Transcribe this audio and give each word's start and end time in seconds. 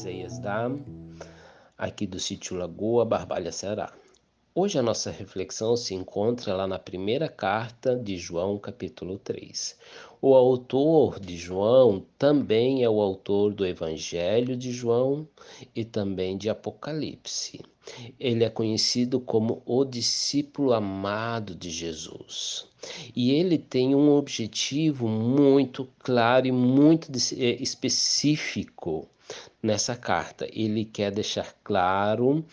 Isaías 0.00 0.38
Dam, 0.38 0.80
aqui 1.76 2.06
do 2.06 2.18
sítio 2.18 2.56
Lagoa, 2.56 3.04
Barbalha, 3.04 3.52
Ceará. 3.52 3.92
Hoje 4.54 4.78
a 4.78 4.82
nossa 4.82 5.10
reflexão 5.10 5.76
se 5.76 5.94
encontra 5.94 6.54
lá 6.54 6.66
na 6.66 6.78
primeira 6.78 7.28
carta 7.28 7.94
de 7.94 8.16
João, 8.16 8.58
capítulo 8.58 9.18
3. 9.18 9.76
O 10.22 10.34
autor 10.34 11.20
de 11.20 11.36
João 11.36 12.02
também 12.16 12.82
é 12.82 12.88
o 12.88 12.98
autor 12.98 13.52
do 13.52 13.66
Evangelho 13.66 14.56
de 14.56 14.72
João 14.72 15.28
e 15.76 15.84
também 15.84 16.38
de 16.38 16.48
Apocalipse. 16.48 17.60
Ele 18.18 18.42
é 18.42 18.48
conhecido 18.48 19.20
como 19.20 19.62
o 19.66 19.84
discípulo 19.84 20.72
amado 20.72 21.54
de 21.54 21.68
Jesus. 21.68 22.66
E 23.14 23.32
ele 23.32 23.58
tem 23.58 23.94
um 23.94 24.14
objetivo 24.14 25.06
muito 25.06 25.86
claro 25.98 26.46
e 26.46 26.52
muito 26.52 27.12
eh, 27.36 27.62
específico 27.62 29.06
nessa 29.62 29.96
carta. 29.96 30.48
Ele 30.52 30.84
quer 30.84 31.10
deixar 31.10 31.54
claro 31.62 32.44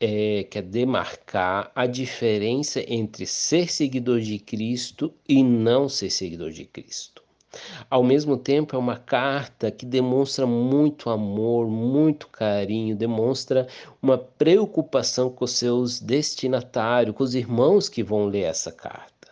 é, 0.00 0.44
quer 0.50 0.62
demarcar 0.62 1.70
a 1.74 1.86
diferença 1.86 2.82
entre 2.86 3.26
ser 3.26 3.70
seguidor 3.70 4.20
de 4.20 4.38
Cristo 4.38 5.12
e 5.28 5.42
não 5.42 5.88
ser 5.88 6.10
seguidor 6.10 6.50
de 6.50 6.64
Cristo. 6.64 7.22
Ao 7.88 8.04
mesmo 8.04 8.36
tempo, 8.36 8.76
é 8.76 8.78
uma 8.78 8.98
carta 8.98 9.70
que 9.70 9.86
demonstra 9.86 10.46
muito 10.46 11.08
amor, 11.08 11.66
muito 11.66 12.28
carinho, 12.28 12.94
demonstra 12.94 13.66
uma 14.02 14.18
preocupação 14.18 15.30
com 15.30 15.46
os 15.46 15.52
seus 15.52 15.98
destinatários, 15.98 17.16
com 17.16 17.24
os 17.24 17.34
irmãos 17.34 17.88
que 17.88 18.02
vão 18.02 18.26
ler 18.26 18.42
essa 18.42 18.70
carta. 18.70 19.28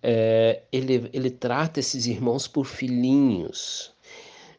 É, 0.00 0.62
ele, 0.70 1.10
ele 1.12 1.30
trata 1.30 1.80
esses 1.80 2.06
irmãos 2.06 2.46
por 2.46 2.64
filhinhos. 2.64 3.92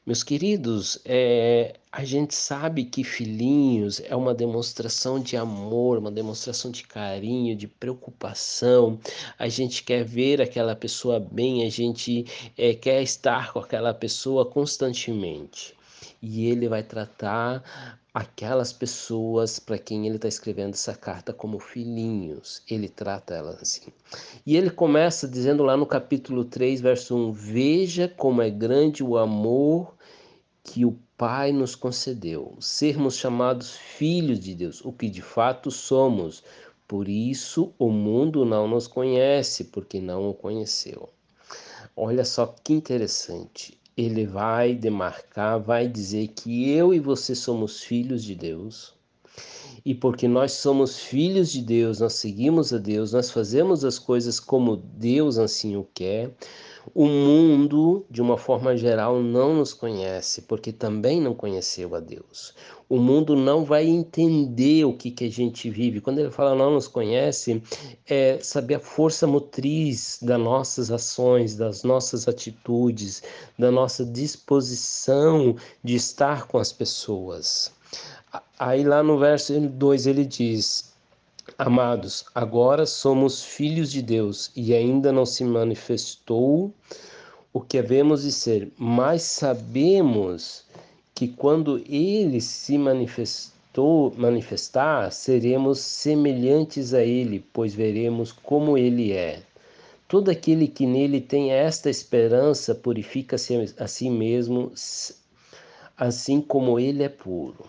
Meus 0.10 0.24
queridos, 0.24 1.00
é, 1.06 1.76
a 1.92 2.04
gente 2.04 2.34
sabe 2.34 2.84
que 2.84 3.04
filhinhos 3.04 4.02
é 4.04 4.16
uma 4.16 4.34
demonstração 4.34 5.20
de 5.20 5.38
amor, 5.38 6.00
uma 6.00 6.10
demonstração 6.10 6.72
de 6.72 6.82
carinho, 6.82 7.56
de 7.56 7.68
preocupação. 7.68 9.00
A 9.38 9.48
gente 9.48 9.84
quer 9.84 10.04
ver 10.04 10.42
aquela 10.42 10.76
pessoa 10.76 11.20
bem, 11.20 11.64
a 11.64 11.70
gente 11.70 12.26
é, 12.58 12.74
quer 12.74 13.04
estar 13.04 13.54
com 13.54 13.60
aquela 13.60 13.94
pessoa 13.94 14.48
constantemente. 14.48 15.76
E 16.20 16.48
ele 16.48 16.68
vai 16.68 16.82
tratar 16.82 18.00
aquelas 18.12 18.74
pessoas 18.74 19.60
para 19.60 19.78
quem 19.78 20.08
ele 20.08 20.16
está 20.16 20.28
escrevendo 20.28 20.74
essa 20.74 20.96
carta 20.96 21.32
como 21.32 21.60
filhinhos. 21.60 22.64
Ele 22.68 22.90
trata 22.90 23.36
elas 23.36 23.62
assim. 23.62 23.94
E 24.44 24.58
ele 24.58 24.72
começa 24.72 25.28
dizendo 25.28 25.62
lá 25.62 25.78
no 25.78 25.86
capítulo 25.86 26.44
3, 26.44 26.82
verso 26.82 27.16
1: 27.16 27.32
Veja 27.32 28.08
como 28.08 28.42
é 28.42 28.50
grande 28.50 29.04
o 29.04 29.16
amor 29.16 29.99
que 30.70 30.86
o 30.86 30.96
Pai 31.18 31.52
nos 31.52 31.74
concedeu, 31.76 32.56
sermos 32.60 33.16
chamados 33.16 33.72
filhos 33.76 34.40
de 34.40 34.54
Deus, 34.54 34.86
o 34.86 34.94
que 34.94 35.10
de 35.10 35.22
fato 35.22 35.72
somos. 35.72 36.44
Por 36.88 37.10
isso 37.10 37.74
o 37.80 37.90
mundo 37.90 38.46
não 38.46 38.68
nos 38.68 38.86
conhece, 38.88 39.66
porque 39.66 40.00
não 40.00 40.30
o 40.30 40.34
conheceu. 40.34 41.10
Olha 41.96 42.24
só 42.24 42.46
que 42.46 42.72
interessante. 42.72 43.80
Ele 43.98 44.28
vai 44.28 44.76
demarcar, 44.76 45.60
vai 45.60 45.88
dizer 45.88 46.28
que 46.30 46.70
eu 46.70 46.94
e 46.94 47.00
você 47.00 47.34
somos 47.34 47.82
filhos 47.82 48.24
de 48.24 48.36
Deus. 48.36 48.94
E 49.84 49.96
porque 49.96 50.28
nós 50.28 50.52
somos 50.52 51.00
filhos 51.00 51.52
de 51.52 51.64
Deus, 51.64 52.00
nós 52.00 52.14
seguimos 52.14 52.72
a 52.72 52.78
Deus, 52.78 53.12
nós 53.12 53.32
fazemos 53.32 53.84
as 53.84 53.98
coisas 53.98 54.40
como 54.40 54.78
Deus 54.78 55.40
assim 55.40 55.76
o 55.76 55.88
quer. 55.96 56.32
O 56.94 57.06
mundo, 57.06 58.06
de 58.10 58.22
uma 58.22 58.38
forma 58.38 58.76
geral, 58.76 59.22
não 59.22 59.56
nos 59.56 59.74
conhece, 59.74 60.42
porque 60.44 60.72
também 60.72 61.22
não 61.22 61.34
conheceu 61.34 61.96
a 61.96 62.00
Deus. 62.00 62.56
O 62.88 62.98
mundo 62.98 63.36
não 63.36 63.64
vai 63.64 63.86
entender 63.86 64.86
o 64.86 64.94
que, 64.94 65.12
que 65.12 65.26
a 65.26 65.30
gente 65.30 65.70
vive. 65.70 66.02
Quando 66.02 66.20
ele 66.20 66.32
fala 66.32 66.56
não 66.56 66.72
nos 66.74 66.88
conhece, 66.88 67.62
é 68.08 68.40
saber 68.42 68.76
a 68.76 68.80
força 68.80 69.28
motriz 69.28 70.18
das 70.22 70.40
nossas 70.40 70.90
ações, 70.90 71.56
das 71.56 71.84
nossas 71.84 72.28
atitudes, 72.28 73.22
da 73.58 73.70
nossa 73.70 74.04
disposição 74.04 75.56
de 75.84 75.96
estar 75.96 76.48
com 76.48 76.58
as 76.58 76.74
pessoas. 76.74 77.72
Aí 78.58 78.84
lá 78.84 79.04
no 79.04 79.20
verso 79.20 79.60
2 79.60 80.08
ele 80.08 80.26
diz: 80.26 80.89
Amados, 81.58 82.26
agora 82.34 82.86
somos 82.86 83.44
filhos 83.44 83.92
de 83.92 84.02
Deus 84.02 84.52
e 84.56 84.74
ainda 84.74 85.12
não 85.12 85.26
se 85.26 85.44
manifestou 85.44 86.74
o 87.52 87.62
que 87.62 87.78
havemos 87.78 88.24
de 88.24 88.32
ser, 88.32 88.72
mas 88.78 89.24
sabemos 89.24 90.64
que 91.14 91.28
quando 91.28 91.82
ele 91.90 92.40
se 92.40 92.78
manifestou, 92.78 94.14
manifestar, 94.16 95.12
seremos 95.12 95.80
semelhantes 95.80 96.94
a 96.94 97.04
ele, 97.04 97.44
pois 97.52 97.74
veremos 97.74 98.32
como 98.32 98.78
ele 98.78 99.12
é. 99.12 99.42
Todo 100.08 100.30
aquele 100.30 100.68
que 100.68 100.86
nele 100.86 101.22
tem 101.22 101.52
esta 101.52 101.90
esperança 101.90 102.74
purifica-se 102.74 103.74
a 103.78 103.88
si 103.88 104.10
mesmo, 104.10 104.72
assim 105.98 106.42
como 106.42 106.80
ele 106.80 107.04
é 107.04 107.10
puro. 107.10 107.66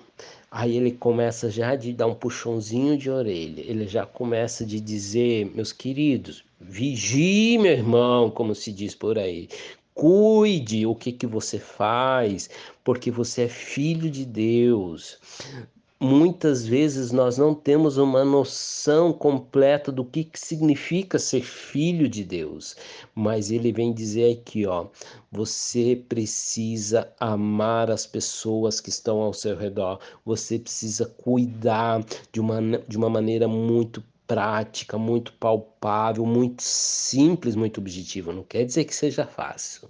Aí 0.50 0.76
ele 0.76 0.90
começa 0.90 1.48
já 1.48 1.76
de 1.76 1.92
dar 1.92 2.06
um 2.06 2.14
puxãozinho 2.14 2.98
de 2.98 3.08
orelha. 3.08 3.60
Ele 3.60 3.86
já 3.86 4.04
começa 4.04 4.66
de 4.66 4.80
dizer, 4.80 5.46
meus 5.54 5.72
queridos, 5.72 6.44
vigie, 6.60 7.56
meu 7.56 7.72
irmão, 7.72 8.30
como 8.30 8.54
se 8.54 8.72
diz 8.72 8.94
por 8.94 9.16
aí. 9.16 9.48
Cuide 9.94 10.86
o 10.86 10.94
que 10.94 11.12
que 11.12 11.26
você 11.26 11.58
faz, 11.58 12.50
porque 12.82 13.10
você 13.10 13.42
é 13.42 13.48
filho 13.48 14.10
de 14.10 14.24
Deus 14.24 15.18
muitas 16.00 16.66
vezes 16.66 17.12
nós 17.12 17.36
não 17.36 17.54
temos 17.54 17.98
uma 17.98 18.24
noção 18.24 19.12
completa 19.12 19.92
do 19.92 20.02
que, 20.02 20.24
que 20.24 20.40
significa 20.40 21.18
ser 21.18 21.42
filho 21.42 22.08
de 22.08 22.24
Deus. 22.24 22.74
Mas 23.14 23.50
ele 23.50 23.70
vem 23.70 23.92
dizer 23.92 24.38
aqui, 24.38 24.66
ó, 24.66 24.86
você 25.30 26.02
precisa 26.08 27.12
amar 27.20 27.90
as 27.90 28.06
pessoas 28.06 28.80
que 28.80 28.88
estão 28.88 29.20
ao 29.20 29.34
seu 29.34 29.54
redor. 29.56 30.00
Você 30.24 30.58
precisa 30.58 31.04
cuidar 31.04 32.02
de 32.32 32.40
uma, 32.40 32.60
de 32.88 32.96
uma 32.96 33.10
maneira 33.10 33.46
muito 33.46 34.02
prática, 34.30 34.96
muito 34.96 35.32
palpável, 35.32 36.24
muito 36.24 36.62
simples, 36.62 37.56
muito 37.56 37.80
objetiva. 37.80 38.32
Não 38.32 38.44
quer 38.44 38.64
dizer 38.64 38.84
que 38.84 38.94
seja 38.94 39.26
fácil, 39.26 39.88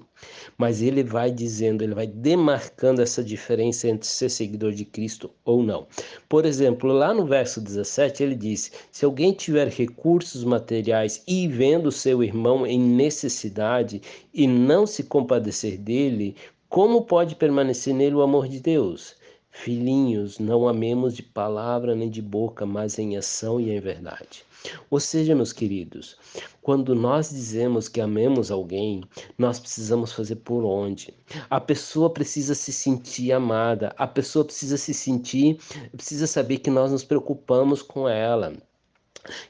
mas 0.56 0.80
ele 0.80 1.04
vai 1.04 1.30
dizendo, 1.30 1.84
ele 1.84 1.94
vai 1.94 2.06
demarcando 2.06 3.02
essa 3.02 3.22
diferença 3.22 3.86
entre 3.86 4.08
ser 4.08 4.30
seguidor 4.30 4.72
de 4.72 4.86
Cristo 4.86 5.30
ou 5.44 5.62
não. 5.62 5.86
Por 6.26 6.46
exemplo, 6.46 6.90
lá 6.90 7.12
no 7.12 7.26
verso 7.26 7.60
17, 7.60 8.22
ele 8.22 8.34
diz: 8.34 8.72
Se 8.90 9.04
alguém 9.04 9.34
tiver 9.34 9.68
recursos 9.68 10.42
materiais 10.42 11.22
e 11.28 11.46
vendo 11.46 11.92
seu 11.92 12.24
irmão 12.24 12.66
em 12.66 12.80
necessidade 12.80 14.00
e 14.32 14.46
não 14.46 14.86
se 14.86 15.02
compadecer 15.02 15.76
dele, 15.76 16.34
como 16.66 17.02
pode 17.02 17.36
permanecer 17.36 17.92
nele 17.92 18.14
o 18.14 18.22
amor 18.22 18.48
de 18.48 18.58
Deus? 18.58 19.19
Filhinhos, 19.50 20.38
não 20.38 20.68
amemos 20.68 21.14
de 21.14 21.22
palavra 21.22 21.94
nem 21.94 22.08
de 22.08 22.22
boca, 22.22 22.64
mas 22.64 22.98
em 22.98 23.16
ação 23.16 23.60
e 23.60 23.70
em 23.70 23.80
verdade. 23.80 24.44
Ou 24.90 25.00
seja, 25.00 25.34
meus 25.34 25.52
queridos, 25.52 26.16
quando 26.62 26.94
nós 26.94 27.30
dizemos 27.30 27.88
que 27.88 28.00
amemos 28.00 28.50
alguém, 28.50 29.02
nós 29.36 29.58
precisamos 29.58 30.12
fazer 30.12 30.36
por 30.36 30.64
onde? 30.64 31.14
A 31.48 31.60
pessoa 31.60 32.10
precisa 32.10 32.54
se 32.54 32.72
sentir 32.72 33.32
amada, 33.32 33.92
a 33.96 34.06
pessoa 34.06 34.44
precisa 34.44 34.76
se 34.76 34.94
sentir, 34.94 35.58
precisa 35.92 36.26
saber 36.26 36.58
que 36.58 36.70
nós 36.70 36.92
nos 36.92 37.04
preocupamos 37.04 37.82
com 37.82 38.08
ela 38.08 38.54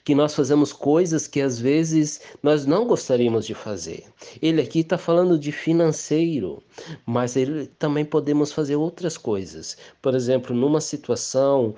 que 0.05 0.15
nós 0.15 0.35
fazemos 0.35 0.73
coisas 0.73 1.27
que 1.27 1.41
às 1.41 1.59
vezes 1.59 2.21
nós 2.43 2.67
não 2.67 2.87
gostaríamos 2.87 3.47
de 3.47 3.55
fazer. 3.55 4.05
Ele 4.41 4.61
aqui 4.61 4.81
está 4.81 4.99
falando 4.99 5.39
de 5.39 5.53
financeiro, 5.53 6.63
mas 7.07 7.37
ele, 7.37 7.67
também 7.79 8.05
podemos 8.05 8.53
fazer 8.53 8.77
outras 8.77 9.17
coisas. 9.17 9.77
Por 10.03 10.15
exemplo, 10.15 10.55
numa 10.55 10.81
situação, 10.81 11.75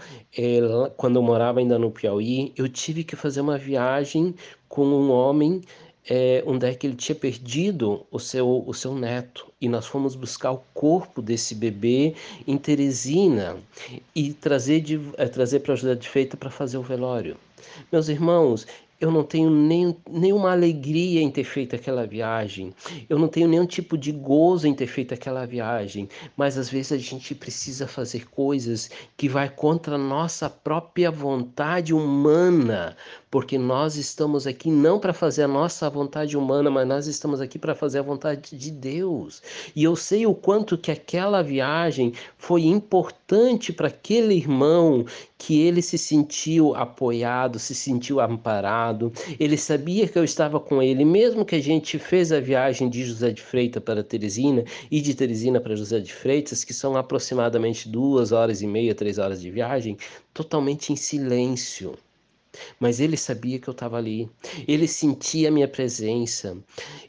quando 0.97 1.17
eu 1.17 1.23
morava 1.23 1.61
ainda 1.61 1.79
no 1.79 1.91
Piauí, 1.91 2.53
eu 2.57 2.69
tive 2.69 3.05
que 3.05 3.17
fazer 3.17 3.41
uma 3.41 3.59
viagem 3.59 4.35
com 4.69 4.87
um 4.87 5.11
homem 5.11 5.61
é, 6.09 6.43
onde 6.47 6.67
é 6.67 6.75
que 6.75 6.87
ele 6.87 6.97
tinha 6.97 7.15
perdido 7.15 8.05
o 8.11 8.19
seu, 8.19 8.65
o 8.67 8.75
seu 8.75 8.95
neto. 8.95 9.47
E 9.61 9.69
nós 9.69 9.87
fomos 9.87 10.15
buscar 10.15 10.53
o 10.53 10.63
corpo 10.75 11.23
desse 11.23 11.55
bebê 11.55 12.15
em 12.47 12.59
Teresina 12.59 13.57
e 14.15 14.33
trazer, 14.33 14.83
é, 15.17 15.27
trazer 15.27 15.61
para 15.61 15.75
a 15.75 15.77
José 15.77 15.95
de 15.95 16.09
Feita 16.09 16.37
para 16.37 16.51
fazer 16.51 16.79
o 16.79 16.83
velório. 16.83 17.37
Meus 17.91 18.09
irmãos, 18.09 18.67
eu 19.03 19.11
não 19.11 19.25
tenho 19.25 19.51
nem, 19.51 19.97
nenhuma 20.09 20.53
alegria 20.53 21.21
em 21.21 21.31
ter 21.31 21.43
feito 21.43 21.75
aquela 21.75 22.07
viagem, 22.07 22.73
eu 23.09 23.19
não 23.19 23.27
tenho 23.27 23.49
nenhum 23.49 23.67
tipo 23.67 23.99
de 23.99 24.13
gozo 24.13 24.67
em 24.67 24.75
ter 24.75 24.87
feito 24.87 25.13
aquela 25.13 25.45
viagem, 25.45 26.09
mas 26.37 26.57
às 26.57 26.69
vezes 26.69 26.93
a 26.93 26.99
gente 26.99 27.35
precisa 27.35 27.89
fazer 27.89 28.29
coisas 28.31 28.91
que 29.17 29.29
vai 29.29 29.49
contra 29.49 29.97
a 29.97 29.99
nossa 29.99 30.49
própria 30.49 31.11
vontade 31.11 31.93
humana 31.93 32.97
porque 33.33 33.57
nós 33.57 33.97
estamos 33.97 34.47
aqui 34.47 34.71
não 34.71 35.01
para 35.01 35.15
fazer 35.15 35.45
a 35.45 35.49
nossa 35.49 35.89
vontade 35.89 36.37
humana, 36.37 36.71
mas 36.71 36.87
nós 36.87 37.07
estamos 37.07 37.41
aqui 37.41 37.59
para 37.59 37.75
fazer 37.75 38.01
a 38.01 38.03
vontade 38.03 38.55
de 38.59 38.71
Deus. 38.71 39.43
E 39.75 39.83
eu 39.83 39.97
sei 39.97 40.27
o 40.27 40.35
quanto 40.35 40.77
que 40.77 40.91
aquela 40.91 41.43
viagem 41.43 42.13
foi 42.37 42.67
importante 42.67 43.73
para 43.73 43.89
aquele 43.89 44.35
irmão, 44.35 45.07
que 45.39 45.61
ele 45.61 45.81
se 45.81 45.97
sentiu 45.97 46.75
apoiado, 46.77 47.59
se 47.59 47.75
sentiu 47.75 48.21
amparado. 48.21 48.92
Ele 49.39 49.57
sabia 49.57 50.09
que 50.09 50.19
eu 50.19 50.25
estava 50.25 50.59
com 50.61 50.83
ele, 50.83 51.05
mesmo 51.05 51.45
que 51.45 51.55
a 51.55 51.61
gente 51.61 51.99
fez 51.99 52.33
a 52.33 52.41
viagem 52.41 52.89
de 52.89 53.05
José 53.05 53.31
de 53.31 53.43
Freitas 53.43 53.83
para 53.83 54.03
Teresina 54.03 54.65
e 54.91 55.01
de 55.01 55.15
Teresina 55.15 55.61
para 55.61 55.77
José 55.77 56.01
de 56.01 56.13
Freitas, 56.13 56.65
que 56.65 56.75
são 56.75 56.97
aproximadamente 56.97 57.89
duas 57.89 58.33
horas 58.33 58.63
e 58.63 58.67
meia, 58.67 58.95
três 58.95 59.19
horas 59.19 59.41
de 59.41 59.51
viagem, 59.51 59.97
totalmente 60.33 60.93
em 60.93 60.97
silêncio. 60.97 61.95
Mas 62.79 63.01
ele 63.01 63.17
sabia 63.17 63.59
que 63.59 63.69
eu 63.69 63.73
estava 63.73 63.97
ali, 63.97 64.29
ele 64.69 64.87
sentia 64.87 65.49
a 65.49 65.53
minha 65.53 65.69
presença. 65.69 66.57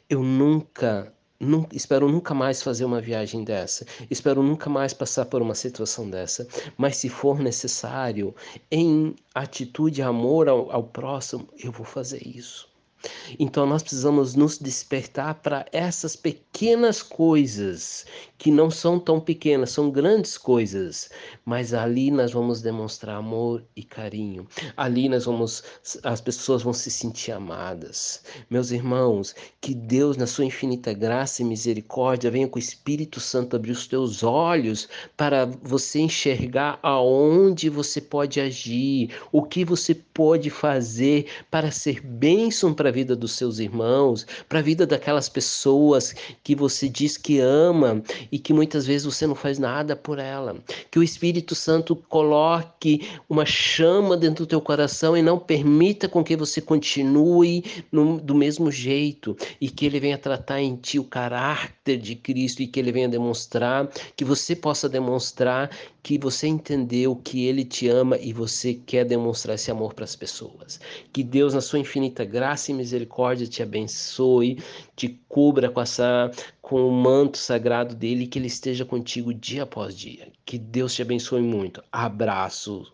Eu 0.08 0.22
nunca 0.22 1.12
Nunca, 1.44 1.76
espero 1.76 2.08
nunca 2.08 2.32
mais 2.34 2.62
fazer 2.62 2.84
uma 2.84 3.00
viagem 3.00 3.44
dessa. 3.44 3.86
Espero 4.10 4.42
nunca 4.42 4.70
mais 4.70 4.94
passar 4.94 5.26
por 5.26 5.42
uma 5.42 5.54
situação 5.54 6.08
dessa. 6.08 6.48
Mas 6.76 6.96
se 6.96 7.08
for 7.08 7.38
necessário, 7.38 8.34
em 8.70 9.14
atitude, 9.34 10.00
amor 10.02 10.48
ao, 10.48 10.72
ao 10.72 10.82
próximo, 10.84 11.46
eu 11.62 11.70
vou 11.70 11.84
fazer 11.84 12.26
isso. 12.26 12.73
Então 13.38 13.66
nós 13.66 13.82
precisamos 13.82 14.34
nos 14.34 14.58
despertar 14.58 15.34
para 15.36 15.66
essas 15.72 16.16
pequenas 16.16 17.02
coisas, 17.02 18.06
que 18.38 18.50
não 18.50 18.70
são 18.70 18.98
tão 18.98 19.20
pequenas, 19.20 19.70
são 19.70 19.90
grandes 19.90 20.36
coisas, 20.36 21.10
mas 21.44 21.72
ali 21.72 22.10
nós 22.10 22.32
vamos 22.32 22.60
demonstrar 22.60 23.16
amor 23.16 23.64
e 23.74 23.82
carinho. 23.82 24.46
Ali 24.76 25.08
nós 25.08 25.24
vamos 25.24 25.62
as 26.02 26.20
pessoas 26.20 26.62
vão 26.62 26.72
se 26.72 26.90
sentir 26.90 27.32
amadas. 27.32 28.22
Meus 28.50 28.70
irmãos, 28.70 29.34
que 29.60 29.74
Deus 29.74 30.16
na 30.16 30.26
sua 30.26 30.44
infinita 30.44 30.92
graça 30.92 31.42
e 31.42 31.44
misericórdia 31.44 32.30
venha 32.30 32.48
com 32.48 32.56
o 32.56 32.62
Espírito 32.62 33.20
Santo 33.20 33.56
abrir 33.56 33.72
os 33.72 33.86
teus 33.86 34.22
olhos 34.22 34.88
para 35.16 35.46
você 35.46 36.00
enxergar 36.00 36.78
aonde 36.82 37.68
você 37.68 38.00
pode 38.00 38.40
agir, 38.40 39.10
o 39.32 39.42
que 39.42 39.64
você 39.64 39.94
pode 39.94 40.50
fazer 40.50 41.26
para 41.50 41.70
ser 41.70 42.00
bênção 42.00 42.72
para 42.74 42.92
vida 42.94 43.14
dos 43.14 43.32
seus 43.32 43.58
irmãos, 43.58 44.26
para 44.48 44.60
a 44.60 44.62
vida 44.62 44.86
daquelas 44.86 45.28
pessoas 45.28 46.14
que 46.42 46.54
você 46.54 46.88
diz 46.88 47.16
que 47.18 47.40
ama 47.40 48.02
e 48.30 48.38
que 48.38 48.52
muitas 48.52 48.86
vezes 48.86 49.04
você 49.04 49.26
não 49.26 49.34
faz 49.34 49.58
nada 49.58 49.96
por 49.96 50.18
ela. 50.18 50.56
Que 50.90 50.98
o 50.98 51.02
Espírito 51.02 51.54
Santo 51.54 51.96
coloque 51.96 53.06
uma 53.28 53.44
chama 53.44 54.16
dentro 54.16 54.46
do 54.46 54.48
teu 54.48 54.60
coração 54.60 55.16
e 55.16 55.22
não 55.22 55.38
permita 55.38 56.08
com 56.08 56.22
que 56.22 56.36
você 56.36 56.60
continue 56.60 57.64
no, 57.90 58.20
do 58.20 58.34
mesmo 58.34 58.70
jeito 58.70 59.36
e 59.60 59.68
que 59.68 59.84
ele 59.84 60.00
venha 60.00 60.16
tratar 60.16 60.60
em 60.60 60.76
ti 60.76 60.98
o 60.98 61.04
caráter 61.04 61.98
de 61.98 62.14
Cristo 62.14 62.62
e 62.62 62.66
que 62.66 62.78
ele 62.78 62.92
venha 62.92 63.08
demonstrar, 63.08 63.90
que 64.16 64.24
você 64.24 64.54
possa 64.54 64.88
demonstrar 64.88 65.70
que 66.04 66.18
você 66.18 66.46
entendeu 66.46 67.16
que 67.16 67.46
ele 67.46 67.64
te 67.64 67.88
ama 67.88 68.18
e 68.18 68.30
você 68.30 68.74
quer 68.74 69.06
demonstrar 69.06 69.54
esse 69.54 69.70
amor 69.70 69.94
para 69.94 70.04
as 70.04 70.14
pessoas. 70.14 70.78
Que 71.10 71.24
Deus, 71.24 71.54
na 71.54 71.62
sua 71.62 71.78
infinita 71.78 72.26
graça 72.26 72.70
e 72.70 72.74
misericórdia, 72.74 73.46
te 73.46 73.62
abençoe, 73.62 74.62
te 74.94 75.08
cubra 75.26 75.70
com 75.70 75.80
essa 75.80 76.30
com 76.60 76.86
o 76.86 76.92
manto 76.92 77.38
sagrado 77.38 77.94
dele 77.94 78.24
e 78.24 78.26
que 78.26 78.38
ele 78.38 78.48
esteja 78.48 78.84
contigo 78.84 79.32
dia 79.32 79.62
após 79.62 79.96
dia. 79.96 80.30
Que 80.44 80.58
Deus 80.58 80.94
te 80.94 81.00
abençoe 81.00 81.40
muito. 81.40 81.82
Abraço. 81.90 82.86